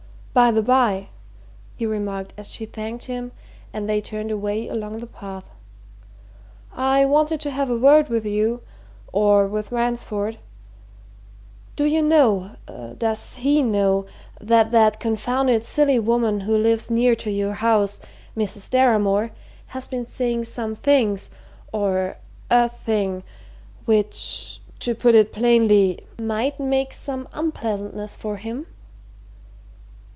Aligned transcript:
"By 0.33 0.49
the 0.51 0.61
by," 0.63 1.09
he 1.75 1.85
remarked 1.85 2.33
as 2.37 2.49
she 2.49 2.65
thanked 2.65 3.07
him 3.07 3.33
and 3.73 3.89
they 3.89 3.99
turned 3.99 4.31
away 4.31 4.69
along 4.69 4.99
the 4.99 5.05
path, 5.05 5.49
"I 6.71 7.03
wanted 7.03 7.41
to 7.41 7.51
have 7.51 7.69
a 7.69 7.75
word 7.77 8.07
with 8.07 8.25
you 8.25 8.61
or 9.11 9.45
with 9.45 9.73
Ransford. 9.73 10.37
Do 11.75 11.83
you 11.83 12.01
know 12.01 12.51
does 12.97 13.35
he 13.35 13.61
know 13.61 14.05
that 14.39 14.71
that 14.71 15.01
confounded 15.01 15.63
silly 15.65 15.99
woman 15.99 16.39
who 16.39 16.57
lives 16.57 16.89
near 16.89 17.13
to 17.15 17.29
your 17.29 17.55
house 17.55 17.99
Mrs. 18.37 18.69
Deramore 18.69 19.31
has 19.67 19.89
been 19.89 20.05
saying 20.05 20.45
some 20.45 20.75
things 20.75 21.29
or 21.73 22.15
a 22.49 22.69
thing 22.69 23.23
which 23.83 24.61
to 24.79 24.95
put 24.95 25.13
it 25.13 25.33
plainly 25.33 25.99
might 26.17 26.57
make 26.57 26.93
some 26.93 27.27
unpleasantness 27.33 28.15
for 28.15 28.37
him?" 28.37 28.65